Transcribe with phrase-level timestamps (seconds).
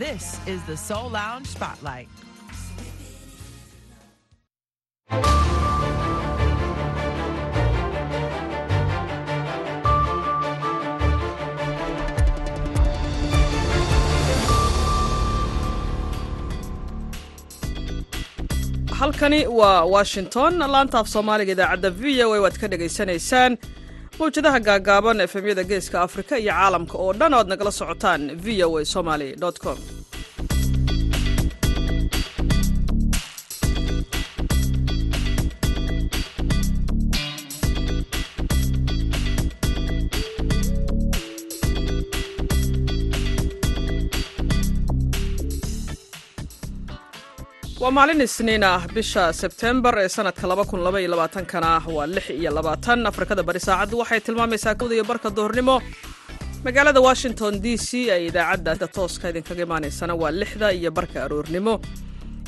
[0.00, 2.08] This is the Soul Lounge Spotlight.
[18.98, 23.52] halkani waa washington laantaaf soomaaliga idaacadda v o a waad ka dhegaysanaysaan
[24.20, 28.84] mawjadaha gaagaaban efemyada geeska afrika iyo caalamka oo dhan oad nagala socotaan v o a
[28.94, 29.28] somaly
[29.64, 29.78] com
[47.90, 50.46] waa maalin isniin ah bisha sebtembar ee sanadka
[51.52, 53.06] kana waa lix iyo labaatan.
[53.10, 55.76] Afrikada bari saacaddu waxay tilmaamaysaa kowda iyo barka duhurnimo
[56.64, 61.74] magaalada washington d c ee idaacadda tooska idinkaga imaanaysana waa lixda iyo barka aroornimo.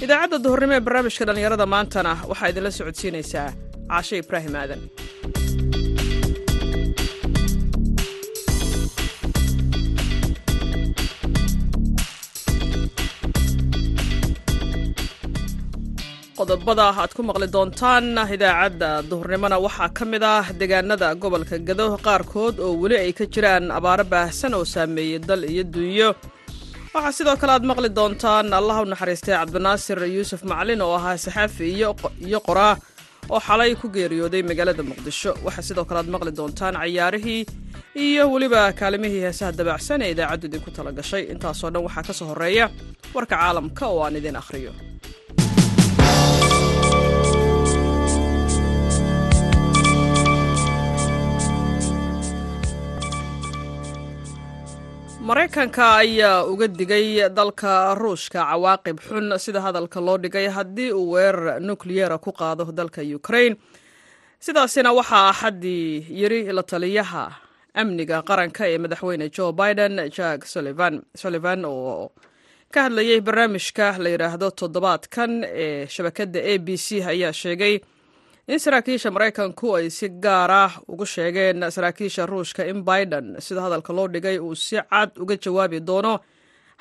[0.05, 3.49] Idaacadda duhurnimo ee barnaamijka dhallinyarada maantana waxaa idinla socodsiinaysaa
[3.91, 4.81] caashe ibraahim aadan
[16.39, 22.55] qodobada aad ku maqli doontaan idaacadda duhurnimona waxaa ka mid ah deegaanada gobolka gado qaarkood
[22.67, 26.11] oo weli ay ka jiraan abaaro baahsan oo saameeyey dal iyo dunyo
[26.95, 31.65] waxaa sidoo kale aad maqli doontaan allah u naxariistay cabdinaasir yuusuf maclin oo ahaa saxaafi
[32.27, 32.75] iyo qoraa
[33.33, 35.31] oo xalay ku geeriyooday magaalada muqdisho.
[35.47, 37.43] Waxaa sidoo kale aad maqli doontaan cayaarihii
[38.07, 41.23] iyo weliba kaalimihii heesaha dabaacsan ee idaacaddu idinku tala gashay.
[41.33, 42.67] Intaasoo dhan waxaa ka soo horreeya
[43.15, 44.73] warka caalamka oo aan idin akhriyo
[55.33, 59.33] maraykanka ayaa uga digay dalka ruushka cawaaqib xun.
[59.41, 63.57] Sida hadalka loo dhigay haddii uu weerar nukliyera ku qaado dalka ukrain
[64.45, 67.25] sidaasina waxaa axaddii yiri la taliyaha
[67.81, 71.65] amniga qaranka ee madaxweyne joe biden jack sullivan.
[71.65, 72.13] Oo
[72.75, 77.81] ka hadlayay barnaamijka la yidhaahdo toddobaadkan ee shabakadda a b c ayaa sheegay
[78.49, 83.93] in saraakiisha maraykanku ay si gaar ah ugu sheegeen saraakiisha ruushka in biden sida hadalka
[83.93, 86.19] loo dhigay uu si cad uga jawaabi doono.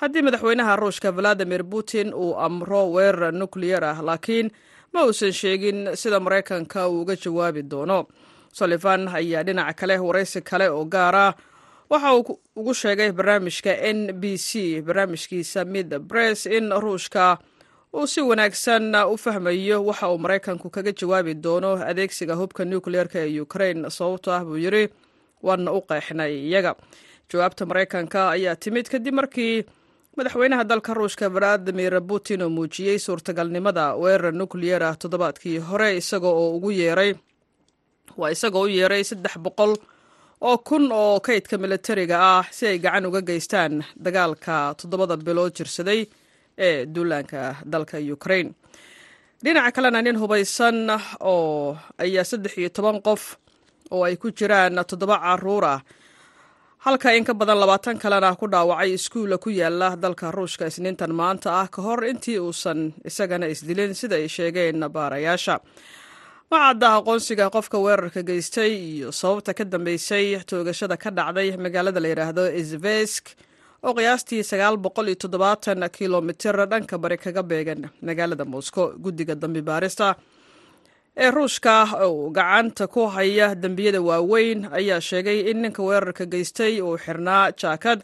[0.02, 4.50] Haddii madaxweynaha ruushka valadimir putin uu amro weerar nukliyar ah laakiin
[4.94, 8.08] ma uusan sheegin sida maraykanka uu uga jawaabi doono.
[8.54, 11.34] Sullivan ayaa dhinaca kale waraysi kale oo gaar ah.
[11.90, 17.38] Waxa uu ugu sheegay barnaamijka n b c barnaamijkiisa mid bress in ruushka
[17.94, 23.40] uu si wanaagsan u fahmayo waxa uu maraykanku kaga jawaabi doono adeegsiga hubka nucleerka ee
[23.46, 24.84] ukrain sababto ah buu yidri
[25.46, 26.72] waana u qeexnay iyaga.
[27.30, 29.56] Jawaabta maraykanka ayaa timid kadib markii
[30.18, 36.56] madaxweynaha dalka ruushka valadimir putin oo muujiyey suurtagalnimada weerar nucleyer ah toddobaadkii hore isagoo oo
[36.56, 37.12] ugu yeeray
[38.18, 39.74] waa isagoo u yeeray saddex boqol
[40.42, 46.02] oo kun oo kaydka militariga ah si ay gacan uga geystaan dagaalka toddobada bilood jirsaday
[46.58, 48.54] ee duulaanka dalka ukrain
[49.44, 50.90] dhinaca kalena nin hubaysan
[51.20, 53.38] oo ayaa saddex iyo toban qof
[53.92, 55.82] oo ay ku jiraan toddoba carruur ah.
[56.82, 61.50] Halka in ka badan labaatan kalena ku dhaawacay iskuulla ku yaalla dalka ruushka isniintan maanta
[61.62, 65.56] ah ka hor intii uusan isagana isdilin sida ay sheegeen baarayaasha
[66.52, 72.44] macadda aqoonsiga qofka weerarka geystay iyo sababta ka dambeysay toogashada ka dhacday magaalada la yidhaahdo
[72.62, 73.26] isvesk
[73.84, 79.62] oo qiyaastii sagaal boqol iyo toddobaatan kilomitir dhanka bari kaga beegan magaalada moscow guddiga dambi
[79.62, 80.16] baarista
[81.18, 81.74] ee ruushka
[82.06, 88.00] oo gacanta ku haya dembiyada waaweyn ayaa sheegay in ninka weerarka geystay uu xirnaa jaakad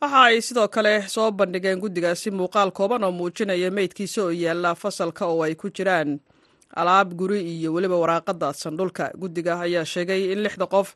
[0.00, 5.26] waxa ay sidoo kale soo bandhigeen guddigaasi muuqaal kooban oo muujinaya meydkiisa oo yaalla fasalka
[5.26, 6.20] oo ay ku jiraan
[6.80, 9.04] alaab guri iyo weliba waraaqada sandhulka.
[9.20, 10.88] Guddiga ayaa sheegay in lixda qof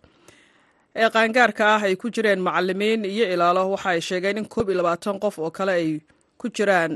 [1.01, 3.71] ee qaangaarka ah ay ku jireen macalimiin iyo ilaalo.
[3.73, 5.89] Waxa ay sheegeen in koob iyo labaatan qof oo kale ay
[6.41, 6.93] ku jiraan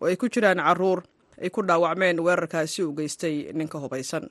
[0.00, 1.00] oo ay ku jiraan carruur
[1.42, 4.24] ay ku dhaawacmeen weerarkaasi uu geystay ninka hubaysan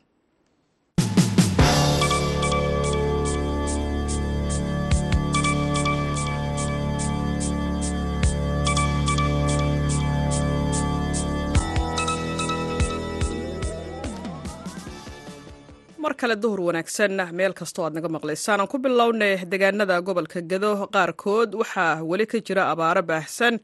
[16.04, 17.12] mar kale duhur wanaagsan.
[17.38, 22.38] Meel kastoo aad naga maqlaysaan aan ku bilownay deegaanada gobolka gado qaarkood waxaa weli ka
[22.48, 23.60] jira abaaro baahsan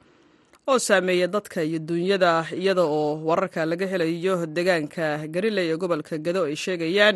[0.68, 6.42] oo saameeya dadka iyo duunyada iyada oo wararka laga helayo deegaanka gariley ee gobolka gado
[6.50, 7.16] ay sheegayaan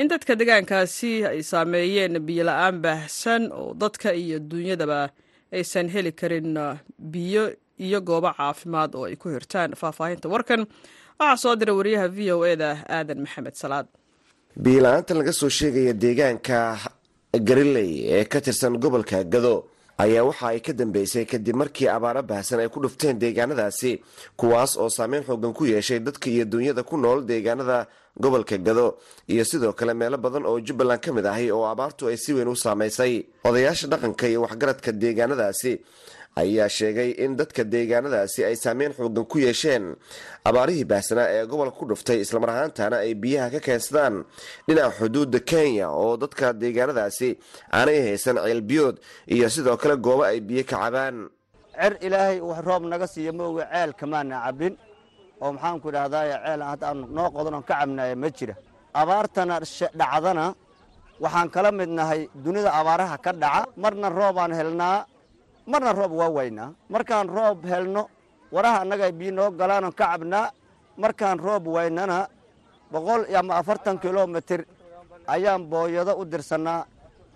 [0.00, 5.00] in dadka deegaankaasi ay saameeyeen biyola-aan baahsan oo dadka iyo duunyadaba
[5.52, 6.54] aysan heli karin
[7.12, 7.44] biyo
[7.86, 10.62] iyo goobo caafimaad oo ay ku hirtaan faahfaahinta warkan.
[11.18, 13.86] Waxaa soo diray wariyaha v o e da aadan maxamed salaad
[14.64, 16.78] biila-aanta laga soo sheegaya deegaanka
[17.48, 19.54] gariley ee ka tirsan gobolka gado
[19.98, 24.00] ayaa waxa ay ka dambeysay kadib markii abaaro baahsan ay ku dhufteen deegaanadaasi
[24.36, 27.86] kuwaas oo saameyn xoogan ku yeeshay dadka iyo duunyada ku nool deegaanada
[28.16, 28.96] gobolka gado.
[29.28, 32.48] Iyo sidoo kale meelo badan oo jubbaland ka mid ahi oo abaartu ay si weyn
[32.48, 33.26] u saamaysay.
[33.44, 35.72] Odayaasha dhaqanka iyo waxgaradka deegaanadaasi
[36.42, 39.84] ayaa sheegay in dadka deegaanadaasi ay saameyn xoogan ku yeesheen
[40.48, 44.14] abaarihii baahsanaa ee gobolka ku dhuftay islamar ahaantana ay biyaha ka keensadaan
[44.68, 47.28] dhinaca xuduudda kenya oo dadka deegaanadaasi
[47.78, 48.96] aanay haysan ceelbiyood
[49.34, 51.16] iyo sidoo kale goobo ay biyo ka cabaan.
[51.76, 54.74] Cer ilaahay wax roob naga siiya mooga ceel kamaana cabbin
[55.42, 58.54] oo maxaanku idhahdaay ceel hadda aan noo qodanoo ka cabnaaya ma jira.
[59.00, 59.54] Abaartana
[60.00, 60.44] dhacdana
[61.24, 64.98] waxaan kala mid nahay dunida abaaraha ka dhaca marna roobaan helnaa
[65.70, 68.02] marna roob waa waynaa markaan roob helno
[68.54, 70.46] waraha annaga biyo noo galaanoo ka cabnaa
[71.02, 72.18] markaan roob waynana
[72.92, 74.60] boqol ama afartan kilomitir
[75.34, 76.86] ayaan booyado u dirsannaa.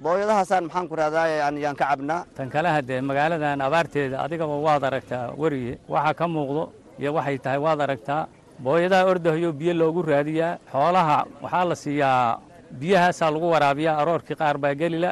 [0.05, 1.31] Booyadahaasaan maxaanku rahdaay
[1.63, 6.63] yaan ka cabnaa tan kale haddee magaaladan abaarteeda adigaba waad aragtaa werige waxa ka muuqdo
[7.01, 8.23] iyo waxay tahay waad aragtaa
[8.65, 11.19] booyadaha ordahayo biyo loogu raadiyaa xoolaha.
[11.43, 12.39] Waxaa la siiyaa
[12.81, 15.11] biyahaasaa lagu waraabiyaa aroorkii qaar baa gelila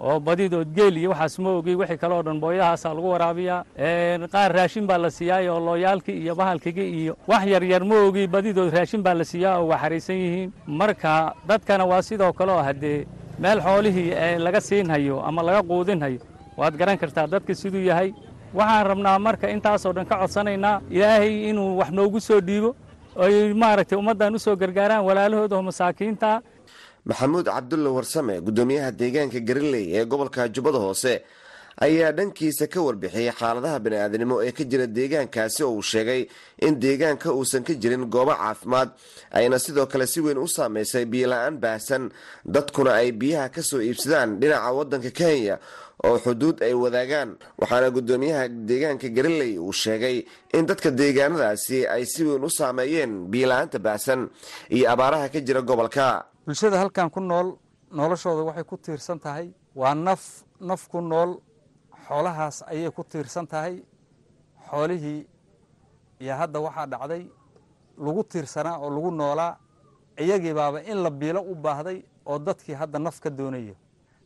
[0.00, 3.64] oo badidood geel iyo waxaas ma ogey wixii kale oo dhan booyadahaasaa lagu waraabiyaa.
[4.32, 9.02] Qaar raashin baa la siiyaayo looyaalkii iyo bahalkigii iyo wax yaryar ma ogey badidood raashin
[9.02, 10.52] baa la siiyaa oo waa xaraysan yihiin.
[10.66, 13.06] Marka dadkana waa sidoo kale oo haddee
[13.38, 16.18] meel xoolihii laga siinhayo ama laga quudinhayo
[16.56, 18.12] waad garan kartaa dadka siduu yahay.
[18.54, 22.74] Waxaan rabnaa marka intaasoo dhan ka codsanaynaa ilaahay inuu wax noogu soo dhiibo.
[23.16, 26.42] Oy maaragtay ummaddan u soo gargaaraan walaalahooda oo masaakiinta
[27.08, 31.12] maxamuud cabdulla warsame guddoomiyaha deegaanka gariley ee gobolka jubbada hoose
[31.86, 36.22] ayaa dhankiisa ka warbixiyey xaaladaha bani-aadnimo ee ka jira deegaankaasi oo uu sheegay
[36.66, 38.88] in deegaanka uusan ka jirin goobo caafimaad.
[39.36, 42.08] Ayna sidoo kale si weyn u saameysay biyola-aan baahsan
[42.54, 45.58] dadkuna ay biyaha ka soo iibsadaan dhinaca waddanka kenya
[46.06, 47.36] oo xuduud ay wadaagaan.
[47.60, 50.24] Waxaana guddoomiyaha deegaanka gariley uu sheegay
[50.56, 54.30] in dadka deegaanadaasi ay si weyn u saameeyeen biyola-aanta baahsan
[54.70, 56.06] iyo abaaraha ka jira gobolka
[56.46, 57.48] bulshada halkan ku nool
[57.98, 59.46] noloshooda waxay ku tiirsan tahay.
[59.74, 60.22] Waa naf
[60.60, 61.30] naf ku nool
[62.06, 63.74] xoolahaas ayay ku tiirsan tahay.
[64.68, 65.20] Xoolihii
[66.22, 67.22] iyo hadda waxaa dhacday
[68.04, 69.52] lagu tiirsanaa oo lagu noolaa
[70.22, 71.98] iyagii baaba in la biilo u baahday
[72.30, 73.74] oo dadkii hadda naf ka doonayo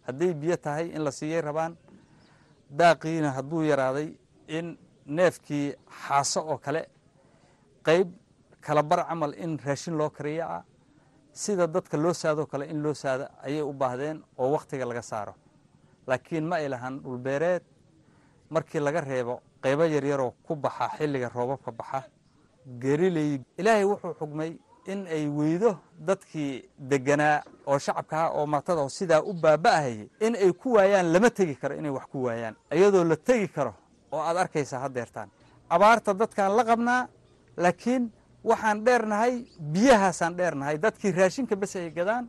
[0.06, 1.72] hadday biyo tahay in la siiyay rabaan
[2.78, 4.08] daaqiina hadduu yaraaday
[4.56, 4.66] in
[5.16, 5.66] neefkii
[6.02, 6.82] xaaso oo kale
[7.86, 8.08] qayb
[8.64, 10.62] kala bar camal in raashin loo kariya ah
[11.42, 15.34] sida dadka loo saadoo kale in loo saado ayay u baahdeen oo wakhtiga laga saaro.
[16.08, 17.62] Laakiin ma ay lahan dhulbeereed
[18.54, 22.00] markii laga reebo qaybo yaryaroo ku baxa xilliga roobabka baxa
[22.82, 24.50] geriley ilaahay wuxuu xugmay
[24.92, 25.70] in ay weydo
[26.08, 26.52] dadkii
[26.90, 31.54] deganaa oo shacabkaha oo martada oo sidaa u baaba'ahayay in ay ku waayaan lama tegi
[31.60, 32.54] karo inay wax ku waayaan.
[32.72, 33.74] Iyadoo la tegi karo
[34.12, 35.28] oo aad arkaysaa haddeertaan.
[35.70, 37.08] Abaarta dadkaan la qabnaa
[37.56, 38.10] laakiin
[38.50, 39.32] waxaan dheernahay
[39.74, 40.76] biyahaasaan dheernahay.
[40.84, 42.24] Dadkii raashinka bes ay gadaan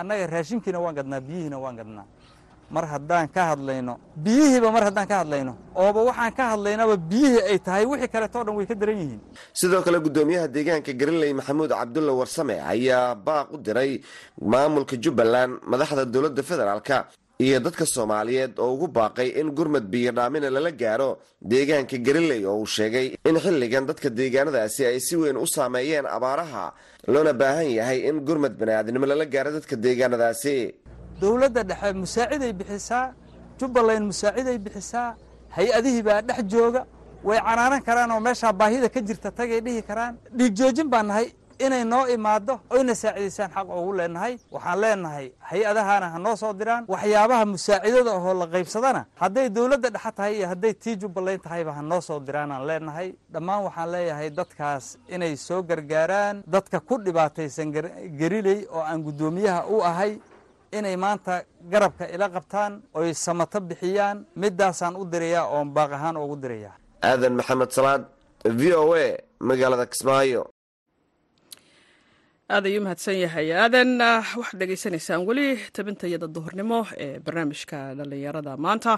[0.00, 2.06] annaga raashinkiina waan gadnaa biyihiina waan gadnaa.
[2.72, 7.58] Mar haddaan ka hadlayno biyihiiba mar haddaan ka hadlayno ooba waxaan ka hadlaynaba biyihii ay
[7.66, 9.20] tahay wixii kaleetoo dhan way ka daran yihiin.
[9.52, 14.00] Sidoo kale guddoomiyaha deegaanka gariley maxamuud cabdulla warsame ayaa baaq u diray
[14.52, 16.96] maamulka jubbaland madaxda dowladda federaalka
[17.38, 21.10] iyo dadka soomaaliyeed oo ugu baaqay in gurmad biyodhaamina lala gaaro
[21.50, 26.64] deegaanka gariley oo uu sheegay in xilligan dadka deegaanadaasi ay si weyn u saameeyeen abaaraha
[27.12, 30.56] loona baahan yahay in gurmad baniaadnimo lala gaaro dadka deegaanadaasi.
[31.20, 33.04] Dowladda dhexe musaaciday bixisaa
[33.60, 35.08] jubbaland musaaciday bixisaa
[35.56, 36.82] hay'adihii baa dhex jooga
[37.28, 40.14] way canaanan karaan oo meeshaa baahida ka jirta tagay dhihi karaan.
[40.38, 41.26] Dhiig joojin baan nahay
[41.66, 46.84] inay noo imaado oyna saacidaysaan xaq ugu leenahay waxaan leenahay hay'adahana ha noo soo diraan
[46.88, 51.82] waxyaabaha musaacidada ahoo la qaybsadana hadday dowladda dhexe tahay iyo hadday tii jubbaland tahayba ha
[51.82, 53.08] noo soo diraanaan leenahay.
[53.32, 57.68] Dhammaan waxaan leeyahay dadkaas inay soo gargaaraan dadka ku dhibaataysan
[58.20, 60.12] geriley oo aan guddoomiyaha u ahay
[60.78, 61.42] inay maanta
[61.72, 66.74] garabka ila qabtaan oy samato bixiyaan midaasaan u dirayaa oon baaq ahaan ugu dirayaa.
[67.02, 68.02] Aadan maxamed salaad
[68.44, 69.06] v o a
[69.48, 70.42] magaalada kismaayo
[72.54, 73.48] aad ayuu mahadsan yahay.
[73.64, 73.90] Aadan
[74.40, 78.52] waxaad dhegaysanaysaan weli tabintayada duhurnimo ee barnaamijka dhallinyarada.
[78.64, 78.92] Maanta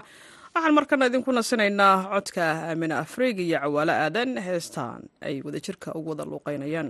[0.55, 6.25] waxaan markana idinku nasinaynaa codka aamine afriig iyo cawaalo aadan heestaan ay wadajirka ugu wada
[6.31, 6.89] luuqeynayaan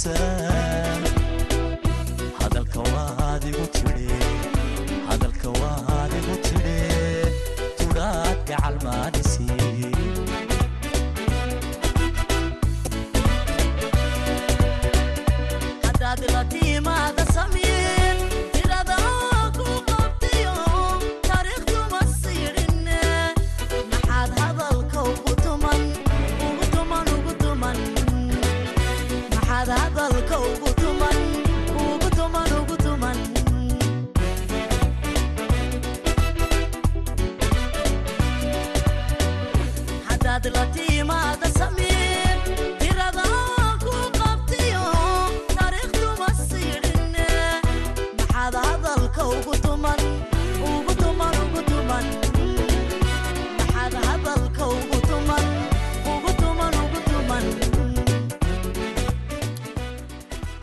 [0.00, 0.49] sun.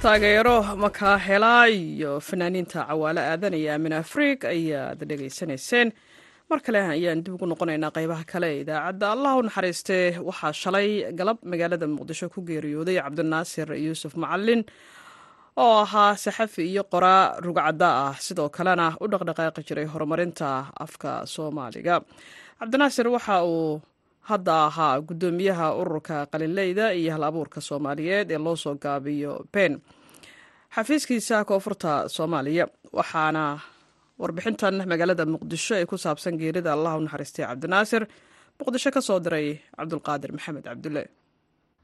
[0.07, 5.91] Taageero makaa helaa iyo fanaaniinta cawaalo aadan iyo aamin afriig ayaad dhegaysanayseen.
[6.49, 9.05] Mar kale ayaan dib ugu noqonaynaa qaybaha kale ee idaacadda.
[9.13, 10.87] Allah u naxariistee waxaa shalay
[11.19, 14.61] galab magaalada muqdisho ku geeriyooday cabdinaasir yuusuf macalin
[15.63, 18.15] oo ahaa saxafi iyo qoraa rugcadda ah.
[18.25, 21.95] Sidoo kalena u dhaqdhaqaaqi jiray horumarinta afka soomaaliga.
[22.59, 23.81] Cabdinaasir waxa uu
[24.29, 29.73] hadda ahaa guddoomiyaha ururka qalinleyda iyo hal abuurka soomaaliyeed ee loo soo gaabiyo ben
[30.75, 32.65] xafiiskiisa koonfurta soomaaliya.
[32.97, 33.43] Waxaana
[34.21, 38.03] warbixintan magaalada muqdisho ee ku saabsan geerida allah u naxariistay cabdinaasir
[38.59, 39.47] muqdisho ka soo diray
[39.77, 41.03] cabdulqaadir maxamed cabdulle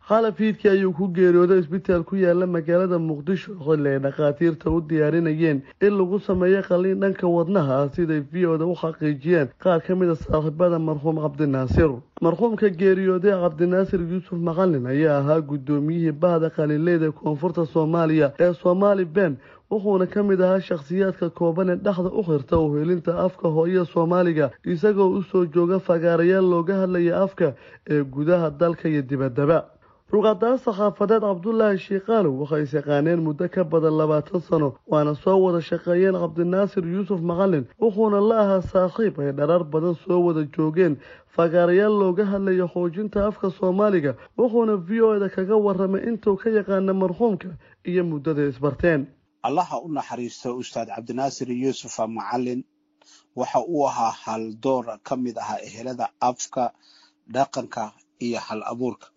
[0.08, 5.94] khalafiidkii ayuu ku geeriyooday isbitaal ku yaalla magaalada muqdisho xilli ay dhakhaatiirta u diyaarinayeen in
[6.00, 10.16] lagu sameeyo qalliin dhanka wadnaha ah siday v oda u xaqiijiyeen qaar ka mid a
[10.16, 11.90] saaxiibada marxuum cabdinaasir
[12.22, 19.38] marxuumka geeriyooday cabdinaasir yuusuf macalin ayaa ahaa guddoomiyihii bahda qalinleyda koonfurta soomaaliya ee soomaali ben
[19.72, 25.10] wuxuuna ka mid ahaa shakhsiyaadka kooban ee dhexda u xirta uhelinta afka hooyada soomaaliga isagoo
[25.18, 27.54] u soo jooga fagaarayaal looga hadlaya afka
[27.90, 29.66] ee gudaha dalka iyo dibaddaba
[30.12, 36.14] ruqadaa saxaafadeed cabdulaahi shiikaalow waxay isaqaaneen muddo ka badan labaatan sano waana soo wada shaqeeyeen
[36.24, 40.98] cabdinaasir yuusuf macalin wuxuuna la ahaa saaxiib ay dharar badan soo wada joogeen.
[41.36, 46.94] Fagaarayaal looga hadlaya xoojinta afka soomaaliga wuxuuna v o eda kaga waramay intuu ka yaqaana
[46.94, 47.50] marxuumka
[47.86, 49.08] iyo muddada isbarteen.
[49.42, 52.62] Allaha u naxariisto ustaad cabdinaasir yuusufa macalin
[53.36, 56.72] waxa uu ahaa haldoora ka mid ahaa ehelada afka
[57.34, 59.08] dhaqanka iyo hal abuurka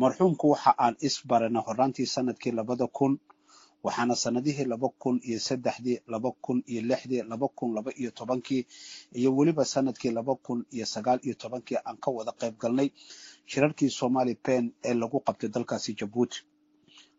[0.00, 3.12] marxuumku waxa aan isbaranay horaantii sannadkii labada kun
[3.84, 8.66] waxaana sanadihii laba kun iyo saddexdii laba kun iyo lixdii laba kun laba iyo tobankii
[9.18, 12.88] iyo weliba sannadkii laba kun iyo sagaal iyo tobankii aan ka wada qayb galnay
[13.50, 16.38] shirarkii somali pen ee lagu qabtay dalkaasi jabuuti.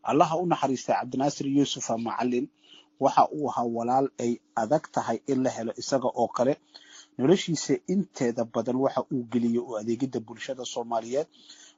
[0.03, 2.47] Allaha u naxariistay cabdinaasir yuusufa macalin
[2.99, 6.53] waxa uu ahaa walaal ay adag tahay in la helo isaga oo kale.
[7.17, 11.27] Noloshiisa inteeda badan waxa uu geliyey u adeegidda bulshada soomaaliyeed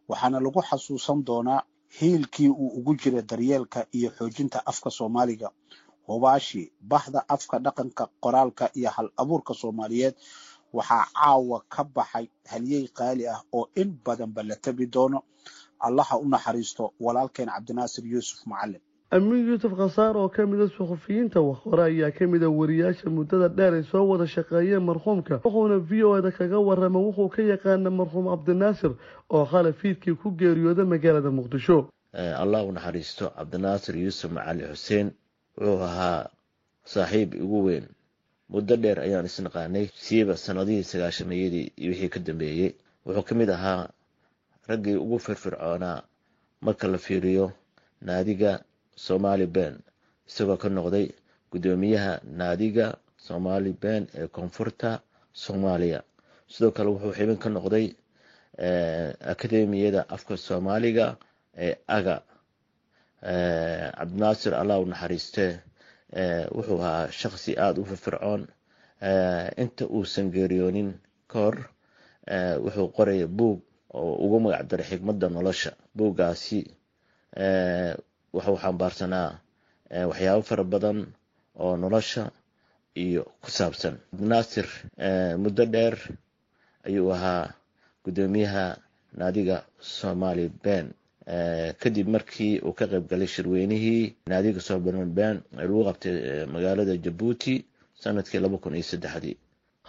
[0.09, 1.61] waxaana lagu xasuusan doonaa
[1.99, 5.49] hiilkii uu ugu jiray daryeelka iyo xoojinta afka soomaaliga.
[6.07, 10.15] Hubaashi bahda afka dhaqanka qoraalka iyo hal abuurka soomaaliyeed
[10.77, 15.19] waxaa caawa ka baxay halyey qaali ah oo in badanba la tabi doono.
[15.85, 21.41] Allaha u naxariisto walaalkeen cabdinaasir yuusuf macalin amiin yuusuf khasaar oo ka mid a suxufiyiinta
[21.41, 26.03] waxhore ayaa ka mid a wariyaasha muddada dheer ay soo wada shaqeeyeen marxuumka wuxuuna v
[26.03, 28.93] o eda kaga warramay wuxuu ka yaqaana marxuum cabdinaasir
[29.29, 31.89] oo khala fiidkii ku geeriyooda magaalada muqdisho.
[32.13, 35.11] Allah u naxariisto cabdinaasir yuusuf macali xuseen
[35.57, 36.29] wuxuu ahaa
[36.85, 37.85] saaxiib igu weyn.
[38.49, 42.73] Muddo dheer ayaan isnaqaanay siiba sanadihii sagaashameeyadii iyo wixii ka dambeeyey
[43.05, 43.89] wuxuu ka mid ahaa
[44.69, 46.01] raggii ugu firfircoonaa
[46.61, 47.51] marka la fiiriyo
[48.01, 48.61] naadiga
[49.05, 49.73] somali ben
[50.29, 51.05] isagoo ka noqday
[51.51, 52.87] guddoomiyaha naadiga
[53.27, 54.89] somali ben ee koonfurta
[55.43, 55.99] soomaaliya.
[56.53, 57.85] Sidoo kale wuxuu xibin ka noqday
[59.33, 61.05] akademiyada afka soomaaliga
[61.65, 62.15] ee aga.
[63.97, 65.45] Cabdinaasir allah u naxariiste
[66.55, 68.41] wuxuu ahaa shaqsi aada u firfircoon.
[69.63, 70.89] Inta uusan geeriyoonin
[71.31, 71.51] ka
[72.63, 73.59] wuxuu qoraya buug
[73.93, 75.71] oo ugu magac daray xikmadda nolosha.
[75.97, 76.59] Buuggaasi
[78.33, 79.29] wuxuu xambaarsanaa
[80.09, 80.97] waxyaabo fara badan
[81.63, 82.23] oo nolosha
[83.03, 83.95] iyo ku saabsan.
[84.11, 84.67] Cabdinaasir
[85.43, 85.95] muddo dheer
[86.87, 87.53] ayuu ahaa
[88.03, 88.65] guddoomiyaha
[89.19, 90.85] naadiga somali ben
[91.81, 96.15] kadib markii uu ka qayb galay shirweynihii naadiga somali ben ee lagu qabtay
[96.53, 97.53] magaalada jabuuti
[98.01, 99.37] sannadkii laba kun iyo saddexdii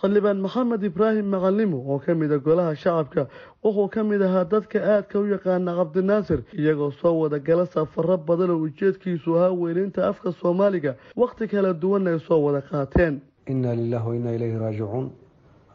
[0.00, 3.26] xildhibaan maxamed ibraahim macalimo oo ka mid a golaha shacabka
[3.64, 8.50] wuxuu ka mid ahaa dadka aadka u yaqaana cabdinaasir iyagoo soo wada gala safaro badan
[8.50, 13.20] oo ujeedkiisu ahaa weynaynta afka soomaaliga wakhti kala duwan ay soo wada qaateen.
[13.46, 15.10] Inna lilahi wa inna ilayhi raajicuun.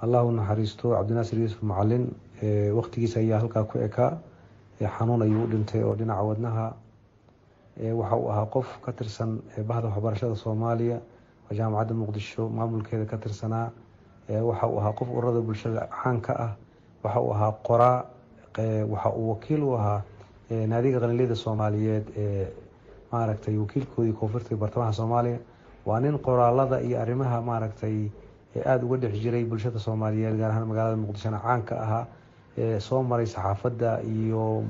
[0.01, 2.09] Allah u naxariisto cabdinaasir yuusuf macalin
[2.77, 4.17] wakhtigiisa ayaa halkaa ku ekaa
[4.97, 6.73] xanuun ayuu u dhintay oo dhinaca wadnaha
[7.99, 10.97] waxa uu ahaa qof ka tirsan bahda waxbarashada soomaaliya
[11.51, 13.71] oo jaamacadda muqdisho maamulkeeda ka tirsanaa
[14.29, 16.51] waxa uu ahaa qof ururada bulshada caanka ah
[17.03, 18.05] waxa uu ahaa qoraa
[18.89, 20.01] waxa uu wakiil u ahaa
[20.67, 22.47] naadiga qalinleyda soomaaliyeed ee
[23.11, 25.39] maaragtay wakiilkoodii koonfurta bartamaha soomaaliya.
[25.85, 28.09] Waa nin qoraalada iyo arrimaha maaragtay
[28.65, 32.05] aada uga dhex jiray bulshada soomaaliyeed gaar ahaan magaalada muqdishona caanka ahaa
[32.79, 34.63] soo maray saxaafadda iyo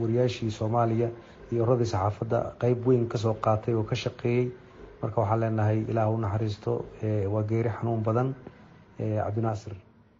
[0.00, 1.08] wariyaashii soomaaliya
[1.52, 4.50] iyo ururadii saxaafadda qeyb weyn ka soo qaatay oo ka shaqeeyey.
[5.02, 6.84] Marka waxaan leenahay ilaah u naxariisto
[7.32, 8.34] waa geeri xanuun badan
[8.98, 9.72] cabdinaasir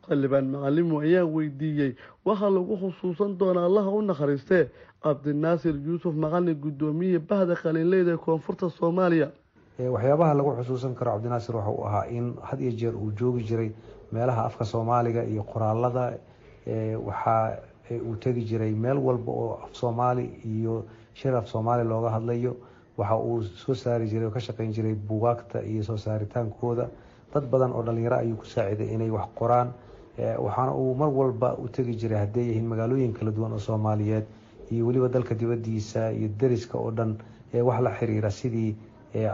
[0.09, 1.93] xildhibaan macalimo ayaa weydiiyey
[2.25, 4.69] waxaa lagu xusuusan doonaa allaha u nakhariistee
[5.03, 9.29] cabdinaasir yuusuf macalin guddoomiyihii bahda qalinleyda ee koonfurta soomaaliya.
[9.95, 13.71] Waxyaabaha lagu xusuusan karo cabdinaasir waxa uu ahaa in had iyo jeer uu joogi jiray
[14.13, 16.13] meelaha afka soomaaliga iyo qoraalada
[17.07, 17.59] waxaa
[18.09, 20.85] uu tegi jiray meel walba oo af soomaali iyo
[21.15, 22.57] shir af soomaali looga hadlayo.
[22.99, 26.89] Waxa uu soo saari jiray oo ka shaqeyn jiray buugaagta iyo soo saaritaankooda
[27.37, 29.69] dad badan oo dhalinyaro ayuu ku saaciday inay wax qoraan
[30.47, 34.25] waxaana uu mar walba u tegi jiray hadday yihiin magaalooyin kala duwan oo soomaaliyeed
[34.73, 37.17] iyo weliba dalka dibadiisa iyo deriska oo dhan
[37.69, 38.71] wax la xiriira sidii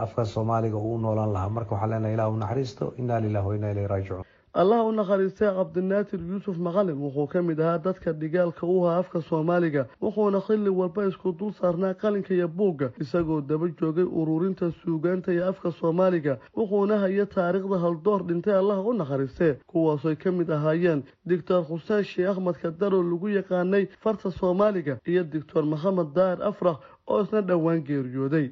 [0.05, 1.49] afka soomaaliga uu u noolaan lahaa.
[1.55, 4.22] Marka waxaan leenahay ilah u naxariisto inaa lilah wa inaa ilayhi raajicuun
[4.61, 9.21] allaha u nakhariistay cabdinaasir yuusuf macalin wuxuu ka mid ahaa dadka dhigaalka u ahaa afka
[9.21, 15.33] soomaaliga wuxuuna xilli walba isku dul saarnaa qalinka iyo buugga isagoo daba joogay ururinta suugaanta
[15.33, 21.03] iyo afka soomaaliga wuxuuna haya taariikhda haldoor dhintay allaha u nakhariistee kuwaasoy ka mid ahaayeen
[21.25, 27.21] doctor xuseen sheekh axmed kadaro lagu yaqaanay farta soomaaliga iyo doctor maxamed daahir afrax oo
[27.23, 28.51] isna dhowaan geeriyooday.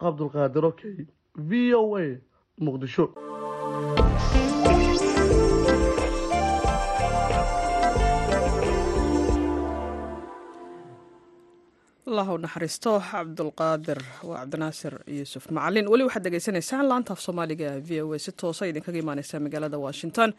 [0.00, 2.06] Cabdulqaadir okey v o a
[2.60, 3.10] muqdisho
[12.08, 15.86] allah naxariisto cabdulqaadir waa cabdinaasir yuusuf macalin.
[15.92, 20.30] Weli waxaad degeysanaysaan laanta af soomaaliga v o a si toosa idinkaga imaaneysa magaalada washington.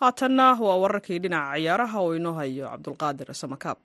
[0.00, 3.78] Haatanna waa wararkii dhinaca ciyaaraha oo inoo hayo cabdulqaadir samakaab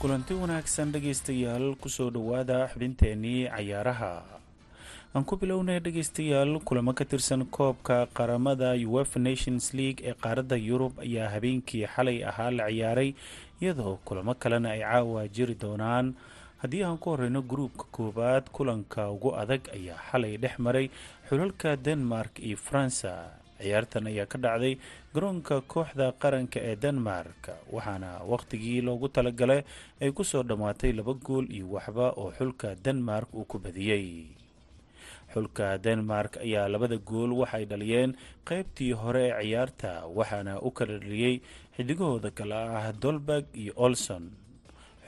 [0.00, 4.12] kulanti wanaagsan dhegaystayaal ku soo dhowaada xubinteenii cayaaraha
[5.14, 10.92] aan ku bilownay dhegaystayaal kulamo ka tirsan koobka qaramada uefa nations league ee qaaradda yurub
[11.04, 13.10] ayaa habeenkii xalay ahaa la ciyaaray
[13.62, 16.06] iyadoo kulamo kalena ay caawa jiri doonaan.
[16.62, 20.86] Haddii aan ku horeyno gruubka koowaad kulanka ugu adag ayaa xalay dhex maray
[21.28, 23.12] xulalka denmark iyo faransa.
[23.60, 24.74] Ciyaartan ayaa ka dhacday
[25.14, 27.40] garoonka kooxda qaranka ee denmark
[27.74, 29.60] waxaana wakhtigii loogu talagalay
[30.00, 34.06] ay ku soo dhammaatay laba gool iyo waxba oo xulka denmark uu ku badiyey
[35.32, 38.10] xulka denmark ayaa labada gool waxay dhaliyeen
[38.48, 41.34] qeybtii hore ee ciyaarta waxaana u kala dhaliyey
[41.76, 44.24] xidigahooda kale ah dolberg iyo olson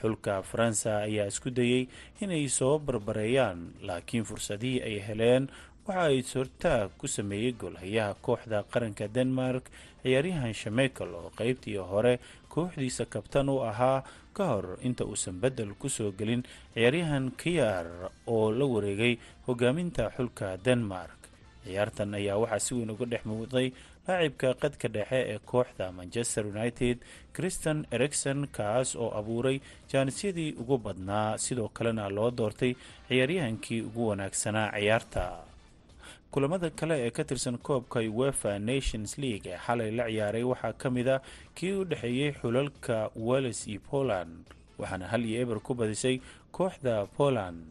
[0.01, 1.87] xulka faransa ayaa isku dayey
[2.21, 5.43] inay soo barbareeyaan laakiin fursadihii ay heleen
[5.87, 9.63] waxa ay sortaag ku sameeyey goolhayaha kooxda qaranka denmark
[10.03, 12.13] ciyaaryahan shamekel oo qeybtii hore
[12.53, 14.03] kooxdiisa kabtan u ahaa
[14.37, 16.43] ka hor inta uusan bedel ku soo gelin
[16.73, 17.87] ciyaaryahan kiyar
[18.33, 19.13] oo la wareegay
[19.47, 21.19] hogaaminta xulka denmark.
[21.65, 23.67] Ciyaartan ayaa waxaa si weyn uga dhex muuqday
[24.07, 26.97] laacibka qadka dhexe ee kooxda manchester united
[27.35, 29.57] christian ericson kaas oo abuuray
[29.91, 32.73] jaanisyadii ugu badnaa sidoo kalena loo doortay
[33.09, 35.23] ciyaaryahankii ugu wanaagsanaa ciyaarta
[36.35, 40.89] kulamada kale ee ka tirsan koobka uefa nations league ee xalay la ciyaaray waxaa ka
[40.91, 41.17] mid a
[41.55, 44.43] kii u dhexeeyey xulalka welles iyo poland
[44.79, 46.19] waxaana hal iyo eber ku badisay
[46.51, 47.63] kooxda poland.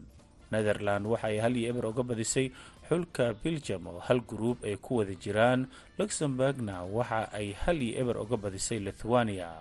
[0.51, 2.49] Netherland waxa ay hal iyo eber uga badisay
[2.89, 5.67] xulka belgium oo hal guruub ay ku wada jiraan.
[5.97, 9.51] Luxemburgna waxa ay hal iyo eber uga badisay lithuania.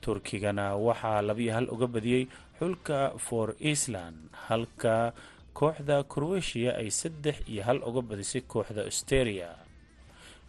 [0.00, 2.26] Turkigana waxaa labiyo hal uga badiyey
[2.58, 5.12] xulka for island halka
[5.58, 9.50] kooxda croatia ay saddex iyo hal uga badisay kooxda austeria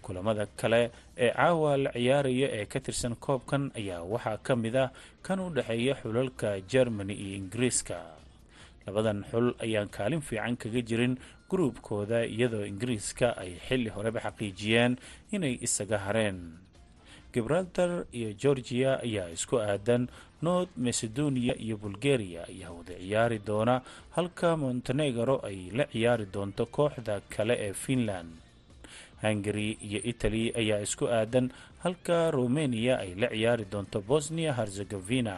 [0.03, 4.89] kulamada kale ee caawa la ciyaaraya ee ka tirsan koobkan ayaa waxaa ka mid ah
[5.25, 7.97] kan u dhexeeya xulalka germany iyo ingiriiska.
[8.85, 11.13] Labadan xul ayaan kaalin fiican kaga jirin
[11.49, 14.93] gruubkooda iyadoo ingiriiska ay xilli horeba xaqiijiyeen
[15.35, 16.39] inay isaga hareen.
[17.33, 20.07] Gibraltar iyo georgia ayaa isku aadan
[20.41, 23.81] north macedonia iyo bulgaria ayaa wada ciyaari doona
[24.15, 28.29] halka montenegro ay la ciyaari doonto kooxda kale ee finland.
[29.21, 31.51] Hungary iyo italy ayaa isku aadan
[31.83, 35.35] halka romania ay la ciyaari doonto bosnia herzegovina.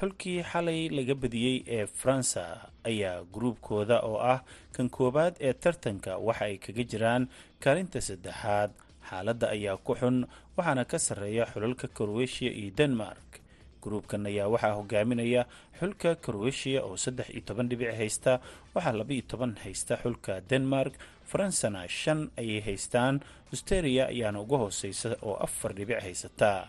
[0.00, 2.42] Xulkii xalay laga badiyey ee faransa
[2.90, 4.40] ayaa gruubkooda oo ah
[4.74, 7.22] kan koowaad ee tartanka waxa ay kaga jiraan
[7.62, 8.70] kaalinta saddexaad
[9.10, 13.40] xaaladda ayaa ku xun waxaana ka sarreeya xulalka kroatia iyo denmark.
[13.82, 15.42] Gruubkan ayaa waxaa hogaaminaya
[15.78, 18.40] xulka kroatia oo saddex iyo toban dhibic haysta
[18.74, 20.94] waxaa laba iyo toban haysta xulka denmark.
[21.30, 23.20] Faransana shan ayay haystaan
[23.52, 26.68] austeria ayaana uga hooseysa oo afar dhibic haysata.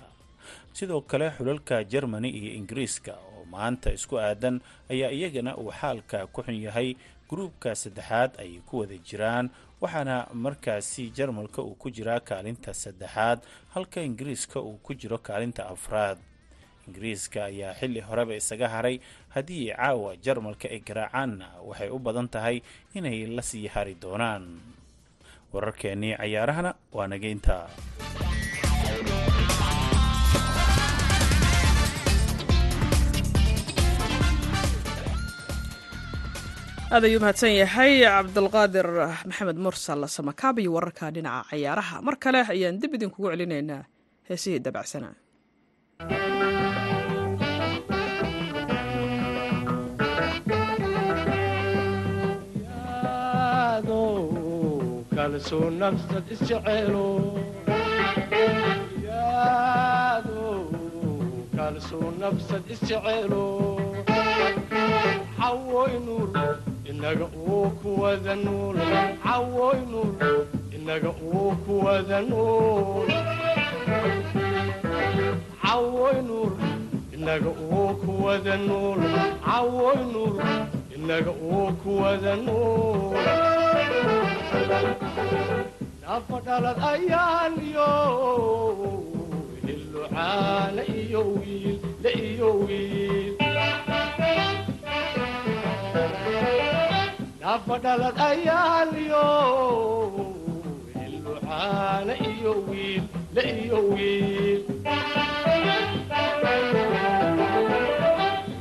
[0.73, 4.59] Sidoo kale xulalka germany iyo ingiriiska oo maanta isku aadan
[4.91, 6.95] ayaa iyagana uu xaalka ku xun yahay
[7.29, 9.49] gruubka saddexaad ay ku wada jiraan
[9.81, 13.39] waxaana markaasi jarmalka uu ku jiraa kaalinta saddexaad
[13.73, 16.17] halka ingiriiska uu ku jiro kaalinta afraad.
[16.87, 18.99] Ingiriiska ayaa xilli horeba isaga haray
[19.33, 22.61] haddii caawa jarmalka ay garaacaanna waxay u badan tahay
[22.93, 24.45] inay la sii hari doonaan.
[25.53, 27.55] Wararkeennii cayaarahana waa nageynta
[36.95, 38.87] aad ayuu mahadsan yahay cabdulqaadir
[39.29, 43.83] maxamed mursal samakaab iyo wararka dhinaca cayaaraha mar kale ayaan dib idinkugu celinaynaa
[44.29, 45.09] heesihii dabacsana
[66.89, 68.77] inaga uu kuwada nuul
[69.23, 70.45] cawoy nuul
[70.75, 73.07] inaga uu kuwada nuul
[75.61, 76.51] cawoy nuul
[77.13, 79.01] inaga uu kuwada nuul
[79.45, 80.41] cawoy nuul
[80.95, 83.15] inaga uu kuwada nuul
[86.01, 87.89] nafa dhalad ayaan iyo
[89.65, 93.35] hillucaana iyo wiil la iyo wiil
[97.55, 99.25] nafadhalad ayaaliyo
[100.93, 103.03] hillucaana iyo wiil
[103.35, 104.61] la iyo wiil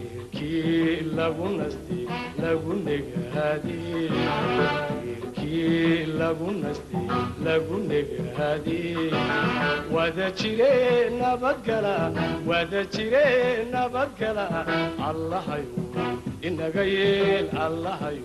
[0.00, 1.98] wiilkii lagu nasti
[2.42, 3.78] lagu negaadi
[5.02, 7.00] wiilkii lagu nasti
[7.44, 8.80] lagu negaadi
[9.94, 11.94] wada jire nabadgala
[12.46, 13.26] wada jire
[13.72, 14.46] nabadgala.
[15.08, 15.72] Allahayo
[16.44, 18.24] inaga yeel allahayo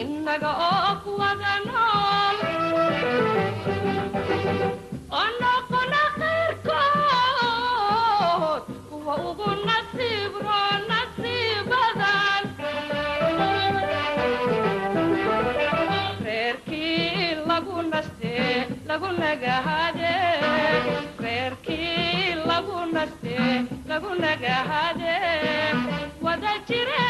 [0.00, 1.77] inaga oo kuwada nool
[18.88, 20.14] lagu nagahade
[21.24, 23.36] reerkii lagu naste
[23.90, 25.16] lagu nagahade
[26.24, 27.04] wada jire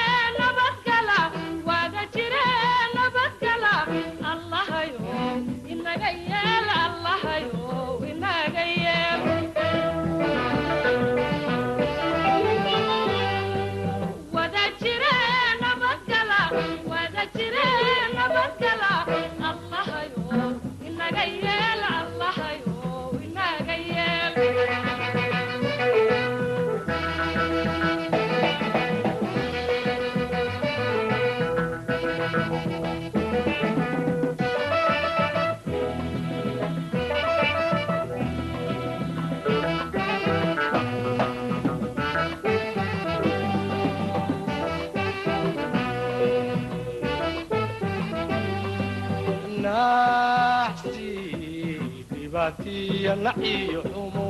[52.59, 54.27] dhibaatiya naciyo xumo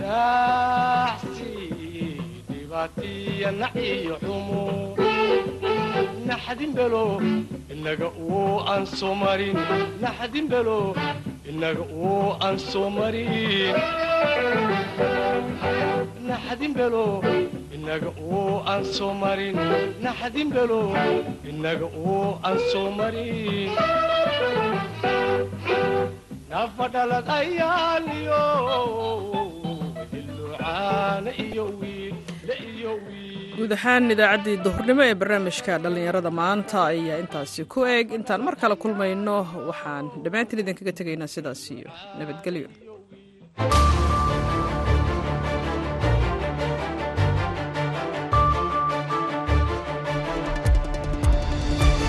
[0.00, 1.52] naxsi
[2.48, 4.62] dhibaatiya naciyo xumo
[6.28, 7.04] naxdin belo
[7.72, 9.56] inaga uu aan soo marin
[10.02, 10.94] naxdin belo
[11.48, 13.74] inaga uu aan soo marin
[16.28, 17.22] naxdin belo
[17.74, 19.56] inaga uu aan soo marin
[20.04, 20.92] naxdin belo
[21.50, 23.72] inaga uu aan soo marin
[26.50, 28.42] nafadhalad ayaaliyo
[30.12, 31.64] hillucaana iyo
[32.48, 33.56] la iyo wiil.
[33.58, 38.06] Guud ahaan idaacaddii duhurnimo ee barnaamijka dhallinyarada maanta ayaa intaasi ku eg.
[38.18, 39.36] Intaan mar kale kulmayno
[39.70, 42.68] waxaan dhammaantiin idinkaga tegaynaa sidaas iyo nabadgelyo